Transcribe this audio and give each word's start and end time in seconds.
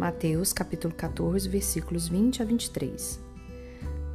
Mateus 0.00 0.50
capítulo 0.50 0.94
14, 0.94 1.46
versículos 1.46 2.08
20 2.08 2.40
a 2.40 2.44
23. 2.46 3.20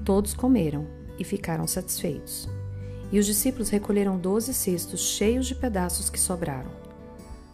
Todos 0.03 0.33
comeram 0.33 0.87
e 1.19 1.23
ficaram 1.23 1.67
satisfeitos. 1.67 2.49
E 3.11 3.19
os 3.19 3.25
discípulos 3.27 3.69
recolheram 3.69 4.17
doze 4.17 4.51
cestos 4.51 5.01
cheios 5.01 5.45
de 5.45 5.53
pedaços 5.53 6.09
que 6.09 6.19
sobraram. 6.19 6.71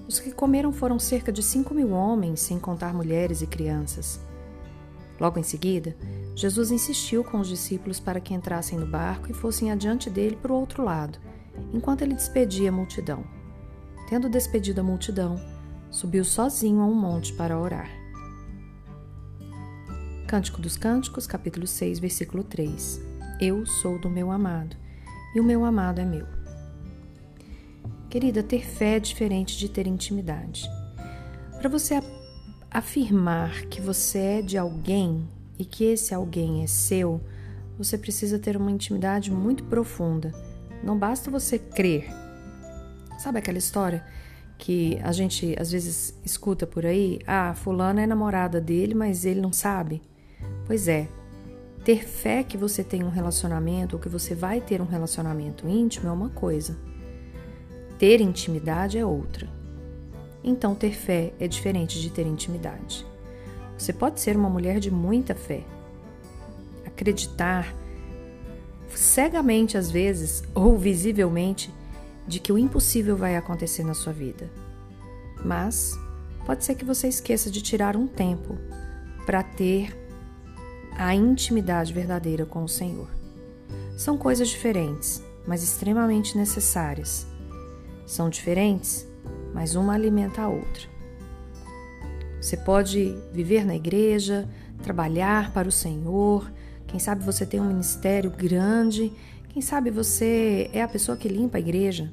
Os 0.07 0.17
que 0.17 0.31
comeram 0.31 0.71
foram 0.71 0.97
cerca 0.97 1.29
de 1.29 1.43
cinco 1.43 1.73
mil 1.73 1.91
homens, 1.91 2.39
sem 2.39 2.57
contar 2.57 2.93
mulheres 2.93 3.41
e 3.41 3.47
crianças. 3.47 4.21
Logo 5.19 5.37
em 5.37 5.43
seguida, 5.43 5.93
Jesus 6.33 6.71
insistiu 6.71 7.25
com 7.25 7.37
os 7.37 7.49
discípulos 7.49 7.99
para 7.99 8.21
que 8.21 8.33
entrassem 8.33 8.79
no 8.79 8.87
barco 8.87 9.29
e 9.29 9.33
fossem 9.33 9.73
adiante 9.73 10.09
dele 10.09 10.37
para 10.41 10.53
o 10.53 10.57
outro 10.57 10.85
lado, 10.85 11.19
enquanto 11.73 12.03
ele 12.03 12.13
despedia 12.13 12.69
a 12.69 12.71
multidão. 12.71 13.25
Tendo 14.07 14.29
despedido 14.29 14.79
a 14.79 14.85
multidão, 14.85 15.35
subiu 15.89 16.23
sozinho 16.23 16.79
a 16.79 16.85
um 16.85 16.95
monte 16.95 17.33
para 17.33 17.59
orar. 17.59 18.00
Cântico 20.31 20.61
dos 20.61 20.77
Cânticos, 20.77 21.27
capítulo 21.27 21.67
6, 21.67 21.99
versículo 21.99 22.41
3. 22.41 23.01
Eu 23.37 23.65
sou 23.65 23.99
do 23.99 24.09
meu 24.09 24.31
amado, 24.31 24.77
e 25.35 25.41
o 25.41 25.43
meu 25.43 25.65
amado 25.65 25.99
é 25.99 26.05
meu. 26.05 26.25
Querida, 28.09 28.41
ter 28.41 28.65
fé 28.65 28.95
é 28.95 28.99
diferente 29.01 29.57
de 29.57 29.67
ter 29.67 29.85
intimidade. 29.87 30.63
Para 31.59 31.67
você 31.67 32.01
afirmar 32.71 33.65
que 33.65 33.81
você 33.81 34.19
é 34.19 34.41
de 34.41 34.57
alguém 34.57 35.27
e 35.59 35.65
que 35.65 35.83
esse 35.83 36.13
alguém 36.13 36.63
é 36.63 36.67
seu, 36.67 37.19
você 37.77 37.97
precisa 37.97 38.39
ter 38.39 38.55
uma 38.55 38.71
intimidade 38.71 39.29
muito 39.29 39.65
profunda. 39.65 40.31
Não 40.81 40.97
basta 40.97 41.29
você 41.29 41.59
crer. 41.59 42.09
Sabe 43.19 43.39
aquela 43.39 43.57
história 43.57 44.01
que 44.57 44.97
a 45.03 45.11
gente 45.11 45.57
às 45.59 45.69
vezes 45.69 46.17
escuta 46.23 46.65
por 46.65 46.85
aí? 46.85 47.19
Ah, 47.27 47.53
fulana 47.53 48.01
é 48.01 48.07
namorada 48.07 48.61
dele, 48.61 48.95
mas 48.95 49.25
ele 49.25 49.41
não 49.41 49.51
sabe. 49.51 50.01
Pois 50.65 50.87
é, 50.87 51.07
ter 51.83 52.05
fé 52.05 52.43
que 52.43 52.57
você 52.57 52.83
tem 52.83 53.03
um 53.03 53.09
relacionamento 53.09 53.95
ou 53.95 54.01
que 54.01 54.09
você 54.09 54.35
vai 54.35 54.61
ter 54.61 54.81
um 54.81 54.85
relacionamento 54.85 55.67
íntimo 55.67 56.07
é 56.07 56.11
uma 56.11 56.29
coisa, 56.29 56.77
ter 57.97 58.21
intimidade 58.21 58.97
é 58.97 59.05
outra. 59.05 59.49
Então, 60.43 60.73
ter 60.73 60.93
fé 60.93 61.33
é 61.39 61.47
diferente 61.47 62.01
de 62.01 62.09
ter 62.09 62.25
intimidade. 62.25 63.05
Você 63.77 63.93
pode 63.93 64.19
ser 64.19 64.35
uma 64.35 64.49
mulher 64.49 64.79
de 64.79 64.91
muita 64.91 65.35
fé, 65.35 65.63
acreditar 66.85 67.73
cegamente 68.89 69.77
às 69.77 69.89
vezes 69.89 70.43
ou 70.53 70.77
visivelmente 70.77 71.73
de 72.27 72.39
que 72.39 72.51
o 72.51 72.57
impossível 72.57 73.15
vai 73.15 73.35
acontecer 73.35 73.83
na 73.83 73.93
sua 73.93 74.13
vida. 74.13 74.49
Mas 75.43 75.97
pode 76.45 76.63
ser 76.63 76.75
que 76.75 76.85
você 76.85 77.07
esqueça 77.07 77.49
de 77.49 77.61
tirar 77.61 77.95
um 77.95 78.07
tempo 78.07 78.57
para 79.25 79.41
ter 79.41 80.00
a 80.97 81.15
intimidade 81.15 81.93
verdadeira 81.93 82.45
com 82.45 82.63
o 82.63 82.69
Senhor. 82.69 83.07
São 83.97 84.17
coisas 84.17 84.49
diferentes, 84.49 85.23
mas 85.47 85.63
extremamente 85.63 86.37
necessárias. 86.37 87.27
São 88.05 88.29
diferentes, 88.29 89.07
mas 89.53 89.75
uma 89.75 89.93
alimenta 89.93 90.41
a 90.41 90.49
outra. 90.49 90.89
Você 92.41 92.57
pode 92.57 93.15
viver 93.31 93.65
na 93.65 93.75
igreja, 93.75 94.49
trabalhar 94.81 95.53
para 95.53 95.67
o 95.67 95.71
Senhor, 95.71 96.51
quem 96.87 96.99
sabe 96.99 97.23
você 97.23 97.45
tem 97.45 97.59
um 97.59 97.67
ministério 97.67 98.31
grande, 98.31 99.13
quem 99.49 99.61
sabe 99.61 99.91
você 99.91 100.69
é 100.73 100.81
a 100.81 100.87
pessoa 100.87 101.15
que 101.15 101.27
limpa 101.27 101.57
a 101.57 101.61
igreja, 101.61 102.11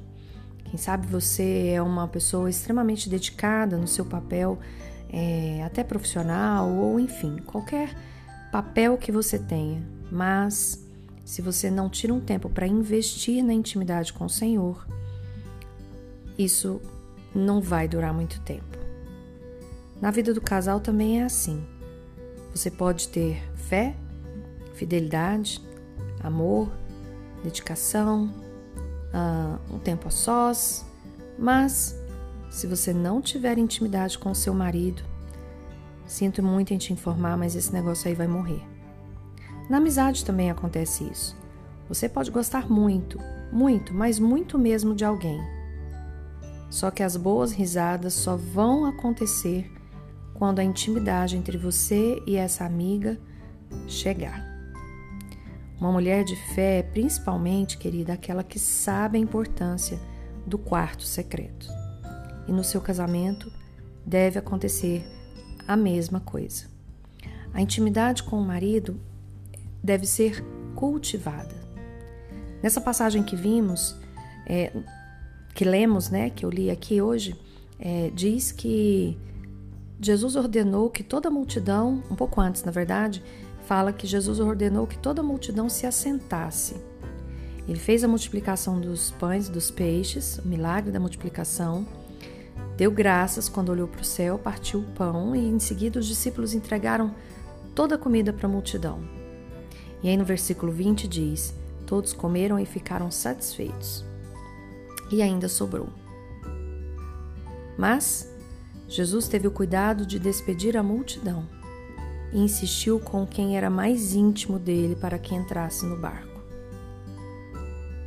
quem 0.65 0.77
sabe 0.77 1.07
você 1.07 1.71
é 1.73 1.81
uma 1.81 2.07
pessoa 2.07 2.49
extremamente 2.49 3.09
dedicada 3.09 3.75
no 3.75 3.87
seu 3.87 4.05
papel, 4.05 4.59
é, 5.11 5.63
até 5.63 5.83
profissional, 5.83 6.69
ou 6.69 6.99
enfim, 6.99 7.37
qualquer 7.45 7.95
papel 8.51 8.97
que 8.97 9.11
você 9.11 9.37
tenha, 9.37 9.81
mas 10.11 10.85
se 11.23 11.41
você 11.41 11.69
não 11.69 11.89
tira 11.89 12.13
um 12.13 12.19
tempo 12.19 12.49
para 12.49 12.65
investir 12.67 13.43
na 13.43 13.53
intimidade 13.53 14.11
com 14.11 14.25
o 14.25 14.29
Senhor, 14.29 14.87
isso 16.37 16.81
não 17.33 17.61
vai 17.61 17.87
durar 17.87 18.13
muito 18.13 18.41
tempo. 18.41 18.77
Na 20.01 20.11
vida 20.11 20.33
do 20.33 20.41
casal 20.41 20.79
também 20.79 21.21
é 21.21 21.25
assim. 21.25 21.63
Você 22.53 22.71
pode 22.71 23.09
ter 23.09 23.43
fé, 23.53 23.95
fidelidade, 24.73 25.61
amor, 26.23 26.71
dedicação, 27.43 28.33
uh, 29.13 29.75
um 29.75 29.77
tempo 29.77 30.07
a 30.07 30.11
sós, 30.11 30.85
mas 31.37 31.95
se 32.49 32.65
você 32.65 32.93
não 32.93 33.21
tiver 33.21 33.57
intimidade 33.57 34.17
com 34.17 34.31
o 34.31 34.35
seu 34.35 34.53
marido, 34.53 35.03
Sinto 36.09 36.41
muito 36.41 36.73
em 36.73 36.77
te 36.79 36.91
informar, 36.91 37.37
mas 37.37 37.55
esse 37.55 37.71
negócio 37.71 38.09
aí 38.09 38.15
vai 38.15 38.27
morrer. 38.27 38.63
Na 39.69 39.77
amizade 39.77 40.25
também 40.25 40.49
acontece 40.49 41.03
isso. 41.03 41.37
Você 41.87 42.09
pode 42.09 42.31
gostar 42.31 42.67
muito, 42.67 43.19
muito, 43.51 43.93
mas 43.93 44.17
muito 44.17 44.57
mesmo 44.57 44.95
de 44.95 45.05
alguém. 45.05 45.39
Só 46.67 46.89
que 46.89 47.03
as 47.03 47.15
boas 47.15 47.51
risadas 47.51 48.15
só 48.15 48.35
vão 48.35 48.87
acontecer 48.87 49.71
quando 50.33 50.57
a 50.57 50.63
intimidade 50.63 51.37
entre 51.37 51.59
você 51.59 52.19
e 52.25 52.35
essa 52.35 52.65
amiga 52.65 53.19
chegar. 53.87 54.43
Uma 55.79 55.91
mulher 55.91 56.23
de 56.23 56.35
fé 56.55 56.79
é 56.79 56.83
principalmente, 56.83 57.77
querida, 57.77 58.13
aquela 58.13 58.43
que 58.43 58.57
sabe 58.57 59.19
a 59.19 59.21
importância 59.21 59.99
do 60.43 60.57
quarto 60.57 61.03
secreto. 61.03 61.67
E 62.47 62.51
no 62.51 62.63
seu 62.63 62.81
casamento 62.81 63.51
deve 64.03 64.39
acontecer 64.39 65.05
a 65.69 65.77
mesma 65.77 66.19
coisa. 66.19 66.65
A 67.53 67.61
intimidade 67.61 68.23
com 68.23 68.41
o 68.41 68.43
marido 68.43 68.99
deve 69.83 70.07
ser 70.07 70.43
cultivada. 70.75 71.53
Nessa 72.63 72.81
passagem 72.81 73.21
que 73.21 73.35
vimos, 73.35 73.95
é, 74.47 74.73
que 75.53 75.63
lemos, 75.63 76.09
né, 76.09 76.31
que 76.31 76.43
eu 76.43 76.49
li 76.49 76.71
aqui 76.71 76.99
hoje, 76.99 77.39
é, 77.79 78.11
diz 78.15 78.51
que 78.51 79.15
Jesus 80.01 80.35
ordenou 80.35 80.89
que 80.89 81.03
toda 81.03 81.29
a 81.29 81.31
multidão, 81.31 82.03
um 82.09 82.15
pouco 82.15 82.41
antes, 82.41 82.63
na 82.63 82.71
verdade, 82.71 83.23
fala 83.67 83.93
que 83.93 84.07
Jesus 84.07 84.39
ordenou 84.39 84.87
que 84.87 84.97
toda 84.97 85.21
a 85.21 85.23
multidão 85.23 85.69
se 85.69 85.85
assentasse. 85.85 86.77
Ele 87.67 87.77
fez 87.77 88.03
a 88.03 88.07
multiplicação 88.07 88.81
dos 88.81 89.11
pães 89.11 89.47
e 89.47 89.51
dos 89.51 89.69
peixes, 89.69 90.39
o 90.39 90.47
milagre 90.47 90.91
da 90.91 90.99
multiplicação, 90.99 91.85
Deu 92.79 92.89
graças 92.89 93.49
quando 93.49 93.73
olhou 93.73 93.89
para 93.89 93.99
o 93.99 94.05
céu, 94.05 94.39
partiu 94.39 94.79
o 94.79 94.91
pão 94.93 95.35
e 95.35 95.39
em 95.39 95.59
seguida 95.59 95.99
os 95.99 96.05
discípulos 96.05 96.53
entregaram 96.53 97.13
toda 97.75 97.95
a 97.95 97.97
comida 97.97 98.31
para 98.31 98.47
a 98.47 98.49
multidão. 98.49 99.01
E 100.01 100.07
aí 100.07 100.15
no 100.15 100.23
versículo 100.23 100.71
20 100.71 101.05
diz: 101.05 101.53
Todos 101.85 102.13
comeram 102.13 102.57
e 102.57 102.65
ficaram 102.65 103.11
satisfeitos. 103.11 104.05
E 105.11 105.21
ainda 105.21 105.49
sobrou. 105.49 105.89
Mas 107.77 108.33
Jesus 108.87 109.27
teve 109.27 109.45
o 109.45 109.51
cuidado 109.51 110.05
de 110.05 110.17
despedir 110.17 110.77
a 110.77 110.83
multidão 110.83 111.45
e 112.31 112.39
insistiu 112.39 112.97
com 112.97 113.27
quem 113.27 113.57
era 113.57 113.69
mais 113.69 114.13
íntimo 114.13 114.57
dele 114.57 114.95
para 114.95 115.19
que 115.19 115.35
entrasse 115.35 115.85
no 115.85 115.97
barco. 115.97 116.39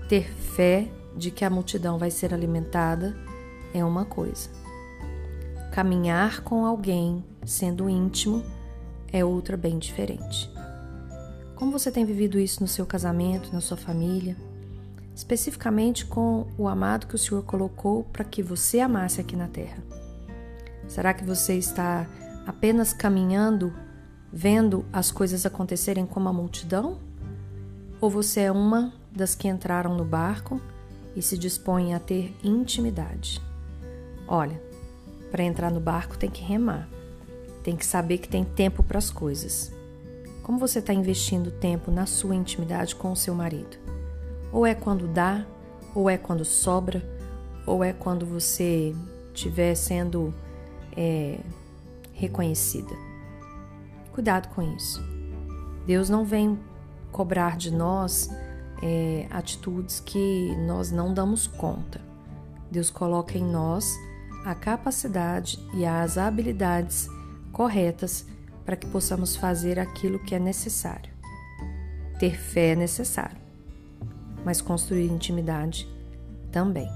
Ter 0.08 0.32
fé 0.32 0.88
de 1.14 1.30
que 1.30 1.44
a 1.44 1.50
multidão 1.50 1.98
vai 1.98 2.10
ser 2.10 2.32
alimentada 2.32 3.14
é 3.74 3.84
uma 3.84 4.06
coisa 4.06 4.61
Caminhar 5.72 6.42
com 6.42 6.66
alguém, 6.66 7.24
sendo 7.46 7.88
íntimo, 7.88 8.44
é 9.10 9.24
outra 9.24 9.56
bem 9.56 9.78
diferente. 9.78 10.52
Como 11.56 11.72
você 11.72 11.90
tem 11.90 12.04
vivido 12.04 12.38
isso 12.38 12.60
no 12.60 12.68
seu 12.68 12.84
casamento, 12.84 13.50
na 13.54 13.60
sua 13.62 13.78
família? 13.78 14.36
Especificamente 15.16 16.04
com 16.04 16.46
o 16.58 16.68
amado 16.68 17.06
que 17.06 17.14
o 17.14 17.18
Senhor 17.18 17.42
colocou 17.44 18.04
para 18.04 18.22
que 18.22 18.42
você 18.42 18.80
amasse 18.80 19.18
aqui 19.18 19.34
na 19.34 19.48
terra. 19.48 19.82
Será 20.86 21.14
que 21.14 21.24
você 21.24 21.56
está 21.56 22.06
apenas 22.46 22.92
caminhando, 22.92 23.72
vendo 24.30 24.84
as 24.92 25.10
coisas 25.10 25.46
acontecerem 25.46 26.04
como 26.04 26.28
a 26.28 26.34
multidão? 26.34 26.98
Ou 27.98 28.10
você 28.10 28.40
é 28.40 28.52
uma 28.52 28.92
das 29.10 29.34
que 29.34 29.48
entraram 29.48 29.96
no 29.96 30.04
barco 30.04 30.60
e 31.16 31.22
se 31.22 31.38
dispõem 31.38 31.94
a 31.94 31.98
ter 31.98 32.36
intimidade? 32.44 33.40
Olha, 34.28 34.71
para 35.32 35.42
entrar 35.42 35.70
no 35.70 35.80
barco 35.80 36.18
tem 36.18 36.28
que 36.28 36.42
remar. 36.42 36.86
Tem 37.64 37.74
que 37.74 37.86
saber 37.86 38.18
que 38.18 38.28
tem 38.28 38.44
tempo 38.44 38.82
para 38.82 38.98
as 38.98 39.10
coisas. 39.10 39.72
Como 40.42 40.58
você 40.58 40.78
está 40.80 40.92
investindo 40.92 41.50
tempo 41.50 41.90
na 41.90 42.04
sua 42.04 42.34
intimidade 42.34 42.94
com 42.94 43.10
o 43.10 43.16
seu 43.16 43.34
marido? 43.34 43.78
Ou 44.52 44.66
é 44.66 44.74
quando 44.74 45.08
dá, 45.08 45.46
ou 45.94 46.10
é 46.10 46.18
quando 46.18 46.44
sobra, 46.44 47.02
ou 47.66 47.82
é 47.82 47.94
quando 47.94 48.26
você 48.26 48.94
estiver 49.32 49.74
sendo 49.74 50.34
é, 50.94 51.38
reconhecida. 52.12 52.94
Cuidado 54.12 54.48
com 54.54 54.60
isso. 54.76 55.02
Deus 55.86 56.10
não 56.10 56.26
vem 56.26 56.58
cobrar 57.10 57.56
de 57.56 57.70
nós 57.70 58.28
é, 58.82 59.26
atitudes 59.30 59.98
que 59.98 60.54
nós 60.66 60.90
não 60.90 61.14
damos 61.14 61.46
conta. 61.46 62.02
Deus 62.70 62.90
coloca 62.90 63.38
em 63.38 63.44
nós 63.44 63.96
a 64.44 64.54
capacidade 64.54 65.58
e 65.74 65.84
as 65.84 66.18
habilidades 66.18 67.08
corretas 67.52 68.26
para 68.64 68.76
que 68.76 68.86
possamos 68.86 69.36
fazer 69.36 69.78
aquilo 69.78 70.18
que 70.18 70.34
é 70.34 70.38
necessário. 70.38 71.12
Ter 72.18 72.36
fé 72.36 72.70
é 72.70 72.76
necessário, 72.76 73.38
mas 74.44 74.60
construir 74.60 75.06
intimidade 75.06 75.88
também. 76.50 76.88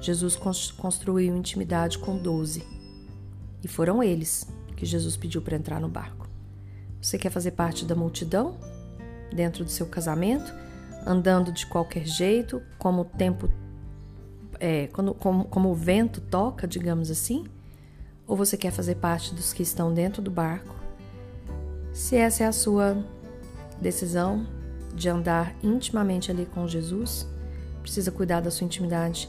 Jesus 0.00 0.36
construiu 0.76 1.34
intimidade 1.36 1.98
com 1.98 2.18
doze 2.18 2.62
e 3.62 3.68
foram 3.68 4.02
eles 4.02 4.46
que 4.76 4.84
Jesus 4.84 5.16
pediu 5.16 5.40
para 5.40 5.56
entrar 5.56 5.80
no 5.80 5.88
barco. 5.88 6.28
Você 7.00 7.18
quer 7.18 7.30
fazer 7.30 7.52
parte 7.52 7.84
da 7.84 7.94
multidão 7.94 8.56
dentro 9.32 9.64
do 9.64 9.70
seu 9.70 9.86
casamento, 9.86 10.52
andando 11.06 11.52
de 11.52 11.66
qualquer 11.66 12.06
jeito, 12.06 12.62
como 12.78 13.02
o 13.02 13.04
tempo, 13.04 13.48
é, 14.60 14.88
quando, 14.88 15.14
como, 15.14 15.44
como 15.44 15.70
o 15.70 15.74
vento 15.74 16.20
toca, 16.20 16.66
digamos 16.66 17.10
assim? 17.10 17.44
Ou 18.26 18.36
você 18.36 18.56
quer 18.56 18.70
fazer 18.70 18.96
parte 18.96 19.34
dos 19.34 19.52
que 19.52 19.62
estão 19.62 19.92
dentro 19.92 20.22
do 20.22 20.30
barco? 20.30 20.74
Se 21.92 22.16
essa 22.16 22.44
é 22.44 22.46
a 22.46 22.52
sua 22.52 22.96
decisão 23.80 24.46
de 24.94 25.08
andar 25.08 25.54
intimamente 25.62 26.30
ali 26.30 26.46
com 26.46 26.66
Jesus, 26.66 27.26
precisa 27.82 28.10
cuidar 28.10 28.40
da 28.40 28.50
sua 28.50 28.64
intimidade 28.64 29.28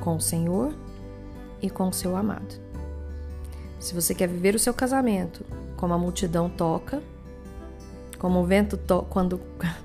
com 0.00 0.16
o 0.16 0.20
Senhor 0.20 0.74
e 1.60 1.68
com 1.68 1.88
o 1.88 1.92
seu 1.92 2.16
amado. 2.16 2.54
Se 3.78 3.94
você 3.94 4.14
quer 4.14 4.28
viver 4.28 4.54
o 4.54 4.58
seu 4.58 4.72
casamento 4.72 5.44
como 5.76 5.94
a 5.94 5.98
multidão 5.98 6.48
toca, 6.48 7.02
como 8.18 8.40
o 8.40 8.44
vento 8.44 8.76
to 8.76 9.06
quando 9.08 9.40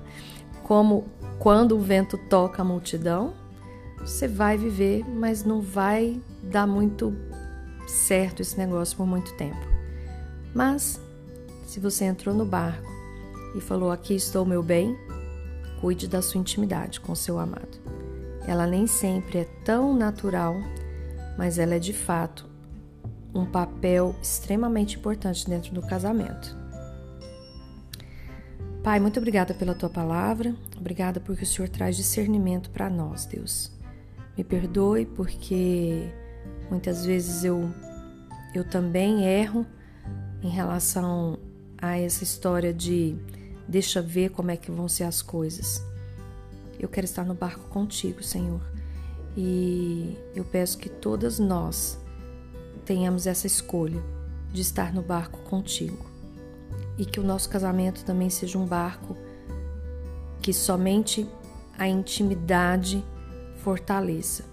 como 0.62 1.04
quando 1.38 1.76
o 1.76 1.80
vento 1.80 2.18
toca 2.28 2.62
a 2.62 2.64
multidão, 2.64 3.34
você 4.06 4.28
vai 4.28 4.56
viver, 4.56 5.04
mas 5.04 5.44
não 5.44 5.60
vai 5.60 6.20
dar 6.40 6.66
muito 6.66 7.12
certo 7.88 8.40
esse 8.40 8.56
negócio 8.56 8.96
por 8.96 9.06
muito 9.06 9.34
tempo. 9.36 9.58
Mas 10.54 11.00
se 11.66 11.80
você 11.80 12.04
entrou 12.04 12.34
no 12.34 12.46
barco 12.46 12.88
e 13.56 13.60
falou: 13.60 13.90
Aqui 13.90 14.14
estou, 14.14 14.46
meu 14.46 14.62
bem, 14.62 14.96
cuide 15.80 16.06
da 16.06 16.22
sua 16.22 16.40
intimidade 16.40 17.00
com 17.00 17.16
seu 17.16 17.38
amado. 17.38 17.78
Ela 18.46 18.64
nem 18.64 18.86
sempre 18.86 19.40
é 19.40 19.44
tão 19.64 19.94
natural, 19.94 20.54
mas 21.36 21.58
ela 21.58 21.74
é 21.74 21.78
de 21.80 21.92
fato 21.92 22.46
um 23.34 23.44
papel 23.44 24.14
extremamente 24.22 24.96
importante 24.96 25.48
dentro 25.48 25.74
do 25.74 25.82
casamento. 25.82 26.56
Pai, 28.84 29.00
muito 29.00 29.18
obrigada 29.18 29.52
pela 29.52 29.74
tua 29.74 29.90
palavra, 29.90 30.54
obrigada 30.76 31.18
porque 31.18 31.42
o 31.42 31.46
Senhor 31.46 31.68
traz 31.68 31.96
discernimento 31.96 32.70
para 32.70 32.88
nós, 32.88 33.26
Deus. 33.26 33.75
Me 34.36 34.44
perdoe 34.44 35.06
porque 35.06 36.12
muitas 36.70 37.04
vezes 37.06 37.44
eu, 37.44 37.70
eu 38.54 38.64
também 38.64 39.24
erro 39.24 39.66
em 40.42 40.48
relação 40.48 41.38
a 41.78 41.98
essa 41.98 42.22
história 42.22 42.72
de 42.72 43.16
deixa 43.66 44.00
ver 44.02 44.30
como 44.30 44.50
é 44.50 44.56
que 44.56 44.70
vão 44.70 44.88
ser 44.88 45.04
as 45.04 45.22
coisas. 45.22 45.82
Eu 46.78 46.88
quero 46.88 47.04
estar 47.04 47.24
no 47.24 47.34
barco 47.34 47.68
contigo, 47.68 48.22
Senhor. 48.22 48.60
E 49.36 50.16
eu 50.34 50.44
peço 50.44 50.78
que 50.78 50.88
todas 50.88 51.38
nós 51.38 51.98
tenhamos 52.84 53.26
essa 53.26 53.46
escolha 53.46 54.02
de 54.52 54.60
estar 54.60 54.92
no 54.94 55.02
barco 55.02 55.38
contigo. 55.40 56.06
E 56.98 57.04
que 57.04 57.20
o 57.20 57.22
nosso 57.22 57.48
casamento 57.48 58.04
também 58.04 58.30
seja 58.30 58.58
um 58.58 58.66
barco 58.66 59.16
que 60.40 60.52
somente 60.52 61.26
a 61.76 61.88
intimidade 61.88 63.04
fortaleça, 63.66 64.44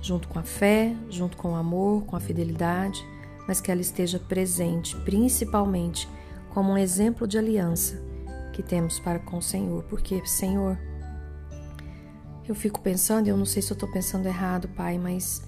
junto 0.00 0.26
com 0.26 0.36
a 0.36 0.42
fé, 0.42 0.92
junto 1.08 1.36
com 1.36 1.52
o 1.52 1.54
amor, 1.54 2.02
com 2.02 2.16
a 2.16 2.20
fidelidade, 2.20 3.00
mas 3.46 3.60
que 3.60 3.70
ela 3.70 3.80
esteja 3.80 4.18
presente, 4.18 4.96
principalmente 5.04 6.08
como 6.50 6.72
um 6.72 6.76
exemplo 6.76 7.28
de 7.28 7.38
aliança 7.38 8.02
que 8.52 8.60
temos 8.60 8.98
para 8.98 9.20
com 9.20 9.38
o 9.38 9.42
Senhor, 9.42 9.84
porque, 9.84 10.20
Senhor, 10.26 10.76
eu 12.48 12.56
fico 12.56 12.80
pensando, 12.80 13.28
eu 13.28 13.36
não 13.36 13.46
sei 13.46 13.62
se 13.62 13.70
eu 13.70 13.76
estou 13.76 13.88
pensando 13.88 14.26
errado, 14.26 14.66
Pai, 14.70 14.98
mas 14.98 15.40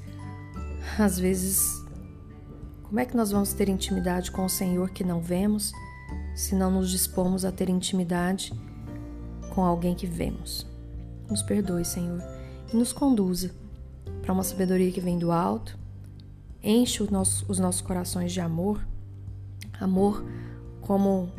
às 0.97 1.19
vezes, 1.19 1.85
como 2.85 3.01
é 3.01 3.05
que 3.05 3.17
nós 3.17 3.33
vamos 3.33 3.53
ter 3.53 3.69
intimidade 3.69 4.31
com 4.31 4.45
o 4.45 4.49
Senhor 4.49 4.91
que 4.91 5.03
não 5.03 5.21
vemos, 5.21 5.73
se 6.37 6.55
não 6.55 6.71
nos 6.71 6.89
dispomos 6.89 7.45
a 7.45 7.51
ter 7.51 7.69
intimidade 7.69 8.53
com 9.53 9.65
alguém 9.65 9.97
que 9.97 10.06
vemos? 10.06 10.65
Nos 11.29 11.43
perdoe, 11.43 11.85
Senhor, 11.85 12.23
e 12.72 12.76
nos 12.76 12.93
conduza 12.93 13.50
para 14.22 14.32
uma 14.32 14.43
sabedoria 14.43 14.90
que 14.90 15.00
vem 15.00 15.19
do 15.19 15.31
alto, 15.31 15.78
enche 16.62 17.02
os 17.02 17.11
nossos, 17.11 17.49
os 17.49 17.58
nossos 17.58 17.81
corações 17.81 18.32
de 18.32 18.40
amor, 18.40 18.84
amor 19.81 20.25
como 20.81 21.31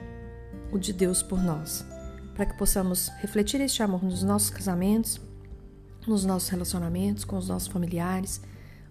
o 0.72 0.78
de 0.78 0.94
Deus 0.94 1.24
por 1.24 1.42
nós, 1.42 1.86
para 2.36 2.46
que 2.46 2.58
possamos 2.58 3.10
refletir 3.20 3.62
este 3.62 3.82
amor 3.82 4.04
nos 4.04 4.24
nossos 4.24 4.50
casamentos, 4.50 5.20
nos 6.08 6.24
nossos 6.26 6.50
relacionamentos, 6.50 7.24
com 7.24 7.38
os 7.38 7.48
nossos 7.48 7.68
familiares, 7.68 8.42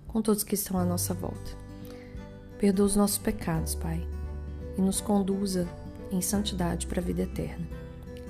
com 0.09 0.21
todos 0.21 0.43
que 0.43 0.55
estão 0.55 0.79
à 0.79 0.85
nossa 0.85 1.15
volta. 1.15 1.53
Perdoa 2.59 2.87
os 2.87 2.97
nossos 2.97 3.19
pecados, 3.19 3.75
Pai, 3.75 4.07
e 4.77 4.81
nos 4.81 5.01
conduza 5.01 5.69
em 6.11 6.21
santidade 6.21 6.87
para 6.87 7.01
a 7.01 7.05
vida 7.05 7.23
eterna. 7.23 7.67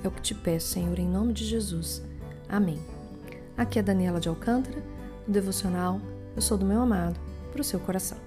É 0.03 0.07
o 0.07 0.11
que 0.11 0.21
te 0.21 0.35
peço, 0.35 0.67
Senhor, 0.67 0.99
em 0.99 1.07
nome 1.07 1.33
de 1.33 1.45
Jesus. 1.45 2.03
Amém. 2.47 2.94
Aqui 3.57 3.79
é 3.79 3.81
Daniela 3.81 4.19
de 4.19 4.27
Alcântara, 4.27 4.83
no 5.25 5.33
Devocional 5.33 6.01
Eu 6.35 6.41
Sou 6.41 6.57
do 6.57 6.65
Meu 6.65 6.81
Amado, 6.81 7.17
para 7.53 7.61
o 7.61 7.63
seu 7.63 7.79
coração. 7.79 8.24